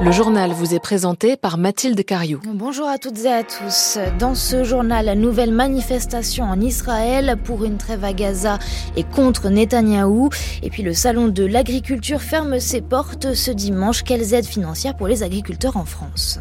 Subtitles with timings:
[0.00, 2.40] Le journal vous est présenté par Mathilde Cariou.
[2.54, 3.98] Bonjour à toutes et à tous.
[4.20, 8.60] Dans ce journal, nouvelle manifestation en Israël pour une trêve à Gaza
[8.96, 10.30] et contre Netanyahou.
[10.62, 14.04] Et puis le salon de l'agriculture ferme ses portes ce dimanche.
[14.04, 16.38] Quelles aides financières pour les agriculteurs en France?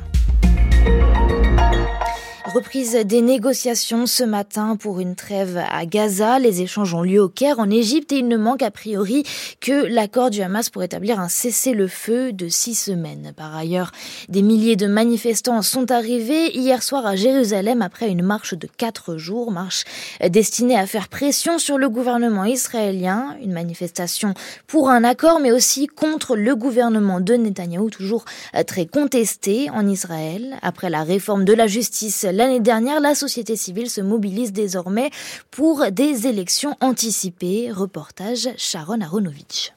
[2.54, 6.40] Reprise des négociations ce matin pour une trêve à Gaza.
[6.40, 9.24] Les échanges ont lieu au Caire en Égypte et il ne manque a priori
[9.60, 13.34] que l'accord du Hamas pour établir un cessez-le-feu de six semaines.
[13.36, 13.92] Par ailleurs,
[14.30, 19.18] des milliers de manifestants sont arrivés hier soir à Jérusalem après une marche de quatre
[19.18, 19.84] jours, marche
[20.30, 23.36] destinée à faire pression sur le gouvernement israélien.
[23.44, 24.34] Une manifestation
[24.68, 28.24] pour un accord mais aussi contre le gouvernement de Netanyahou, toujours
[28.68, 30.56] très contesté en Israël.
[30.62, 35.10] Après la réforme de la justice L'année dernière, la société civile se mobilise désormais
[35.50, 37.72] pour des élections anticipées.
[37.72, 39.74] Reportage Sharon Aronovitch.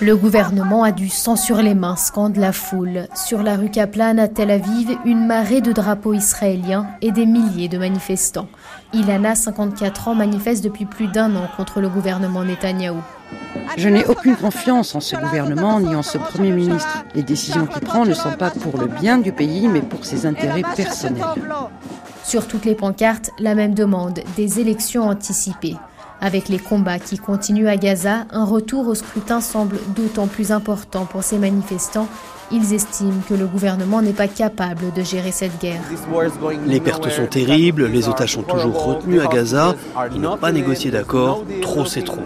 [0.00, 3.08] Le gouvernement a du sang sur les mains, scande la foule.
[3.16, 7.68] Sur la rue Kaplan à Tel Aviv, une marée de drapeaux israéliens et des milliers
[7.68, 8.46] de manifestants.
[8.92, 13.02] Ilana, 54 ans, manifeste depuis plus d'un an contre le gouvernement Netanyahou.
[13.76, 17.04] Je n'ai aucune confiance en ce gouvernement ni en ce Premier ministre.
[17.14, 20.26] Les décisions qu'il prend ne sont pas pour le bien du pays, mais pour ses
[20.26, 21.24] intérêts personnels.
[22.24, 25.76] Sur toutes les pancartes, la même demande, des élections anticipées.
[26.20, 31.04] Avec les combats qui continuent à Gaza, un retour au scrutin semble d'autant plus important
[31.04, 32.08] pour ces manifestants
[32.50, 35.80] ils estiment que le gouvernement n'est pas capable de gérer cette guerre.
[36.66, 39.74] Les pertes sont terribles, les otages sont toujours retenus à Gaza,
[40.14, 42.22] ils n'ont pas négocié d'accord, trop c'est trop.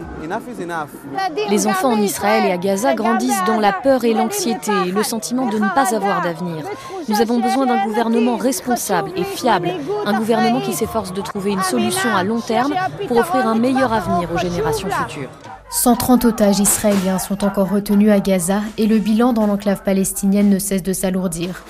[1.50, 5.02] Les enfants en Israël et à Gaza grandissent dans la peur et l'anxiété et le
[5.02, 6.64] sentiment de ne pas avoir d'avenir.
[7.08, 9.70] Nous avons besoin d'un gouvernement responsable et fiable,
[10.04, 12.74] un gouvernement qui s'efforce de trouver une solution à long terme
[13.06, 15.30] pour offrir un meilleur avenir aux générations futures.
[15.70, 20.58] 130 otages israéliens sont encore retenus à Gaza et le bilan dans l'enclave palestinienne ne
[20.58, 21.62] cesse de s'alourdir.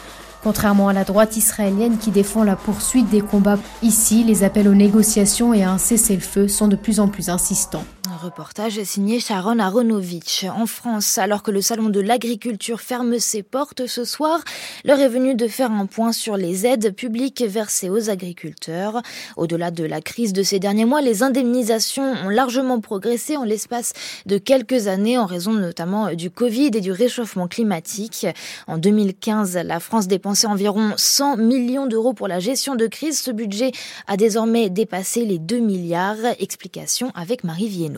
[0.43, 4.75] Contrairement à la droite israélienne qui défend la poursuite des combats, ici, les appels aux
[4.75, 7.85] négociations et à un cessez-le-feu sont de plus en plus insistants.
[8.11, 10.45] Un reportage signé Sharon Aronovitch.
[10.45, 14.41] En France, alors que le salon de l'agriculture ferme ses portes ce soir,
[14.85, 19.03] l'heure est venue de faire un point sur les aides publiques versées aux agriculteurs.
[19.37, 23.93] Au-delà de la crise de ces derniers mois, les indemnisations ont largement progressé en l'espace
[24.25, 28.27] de quelques années en raison notamment du Covid et du réchauffement climatique.
[28.69, 33.21] En 2015, la France dépensait environ 100 millions d'euros pour la gestion de crise.
[33.21, 33.73] Ce budget
[34.07, 36.17] a désormais dépassé les 2 milliards.
[36.39, 37.98] Explication avec Marie Viennot.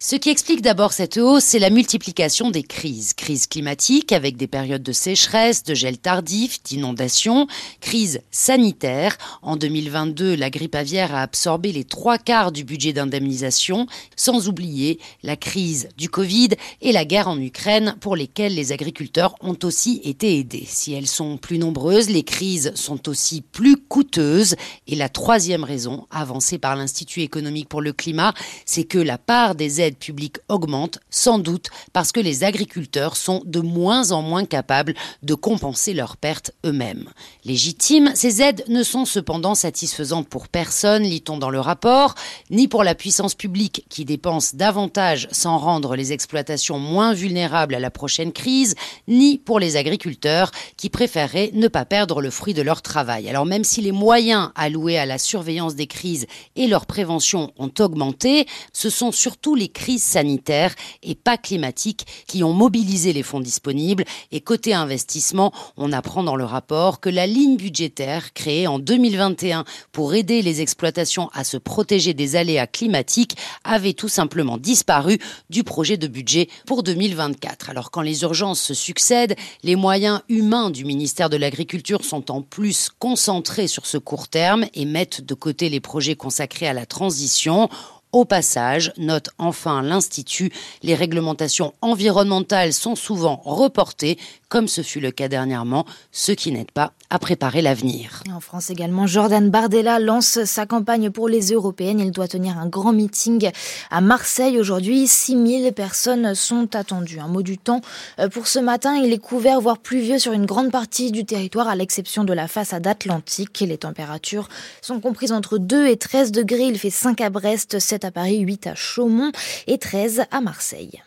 [0.00, 3.14] Ce qui explique d'abord cette hausse, c'est la multiplication des crises.
[3.14, 7.48] Crise climatique avec des périodes de sécheresse, de gel tardif, d'inondations,
[7.80, 9.18] crise sanitaire.
[9.42, 15.00] En 2022, la grippe aviaire a absorbé les trois quarts du budget d'indemnisation, sans oublier
[15.24, 20.00] la crise du Covid et la guerre en Ukraine pour lesquelles les agriculteurs ont aussi
[20.04, 20.68] été aidés.
[20.68, 24.54] Si elles sont plus nombreuses, les crises sont aussi plus coûteuses.
[24.86, 28.32] Et la troisième raison, avancée par l'Institut économique pour le climat,
[28.64, 33.42] c'est que la part des aides publique augmente, sans doute parce que les agriculteurs sont
[33.44, 37.08] de moins en moins capables de compenser leurs pertes eux-mêmes.
[37.44, 42.14] Légitimes, ces aides ne sont cependant satisfaisantes pour personne, lit-on dans le rapport,
[42.50, 47.80] ni pour la puissance publique qui dépense davantage sans rendre les exploitations moins vulnérables à
[47.80, 48.74] la prochaine crise,
[49.06, 53.28] ni pour les agriculteurs qui préféreraient ne pas perdre le fruit de leur travail.
[53.28, 57.72] Alors même si les moyens alloués à la surveillance des crises et leur prévention ont
[57.78, 60.74] augmenté, ce sont surtout les crises sanitaires
[61.04, 64.04] et pas climatiques qui ont mobilisé les fonds disponibles.
[64.32, 69.64] Et côté investissement, on apprend dans le rapport que la ligne budgétaire créée en 2021
[69.92, 75.62] pour aider les exploitations à se protéger des aléas climatiques avait tout simplement disparu du
[75.62, 77.70] projet de budget pour 2024.
[77.70, 82.42] Alors quand les urgences se succèdent, les moyens humains du ministère de l'Agriculture sont en
[82.42, 86.84] plus concentrés sur ce court terme et mettent de côté les projets consacrés à la
[86.84, 87.68] transition.
[88.12, 90.50] Au passage, note enfin l'Institut,
[90.82, 96.70] les réglementations environnementales sont souvent reportées, comme ce fut le cas dernièrement, ce qui n'aide
[96.70, 98.22] pas à préparer l'avenir.
[98.32, 102.00] En France également, Jordan Bardella lance sa campagne pour les européennes.
[102.00, 103.50] Il doit tenir un grand meeting
[103.90, 105.06] à Marseille aujourd'hui.
[105.06, 107.20] 6000 personnes sont attendues.
[107.20, 107.80] Un mot du temps
[108.18, 108.96] euh, pour ce matin.
[108.96, 112.48] Il est couvert, voire pluvieux sur une grande partie du territoire, à l'exception de la
[112.48, 113.60] façade atlantique.
[113.60, 114.48] Les températures
[114.82, 116.66] sont comprises entre 2 et 13 degrés.
[116.66, 119.32] Il fait 5 à Brest, 7 à Paris, 8 à Chaumont
[119.66, 121.02] et 13 à Marseille.